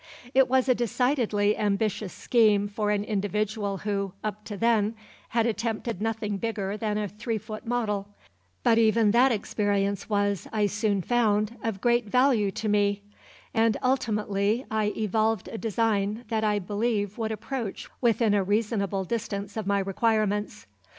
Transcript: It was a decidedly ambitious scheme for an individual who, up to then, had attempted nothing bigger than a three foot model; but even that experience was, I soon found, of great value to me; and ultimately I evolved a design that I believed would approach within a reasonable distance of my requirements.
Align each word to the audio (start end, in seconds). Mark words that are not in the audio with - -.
It 0.33 0.49
was 0.49 0.67
a 0.67 0.73
decidedly 0.73 1.55
ambitious 1.55 2.11
scheme 2.11 2.67
for 2.67 2.89
an 2.89 3.03
individual 3.03 3.77
who, 3.77 4.13
up 4.23 4.43
to 4.45 4.57
then, 4.57 4.95
had 5.29 5.45
attempted 5.45 6.01
nothing 6.01 6.37
bigger 6.39 6.75
than 6.75 6.97
a 6.97 7.07
three 7.07 7.37
foot 7.37 7.67
model; 7.67 8.07
but 8.63 8.79
even 8.79 9.11
that 9.11 9.31
experience 9.31 10.09
was, 10.09 10.47
I 10.51 10.65
soon 10.65 11.03
found, 11.03 11.55
of 11.63 11.81
great 11.81 12.07
value 12.07 12.49
to 12.49 12.67
me; 12.67 13.03
and 13.53 13.77
ultimately 13.83 14.65
I 14.71 14.85
evolved 14.97 15.47
a 15.49 15.59
design 15.59 16.25
that 16.29 16.43
I 16.43 16.57
believed 16.57 17.19
would 17.19 17.31
approach 17.31 17.87
within 18.01 18.33
a 18.33 18.43
reasonable 18.43 19.03
distance 19.03 19.55
of 19.55 19.67
my 19.67 19.77
requirements. 19.77 20.65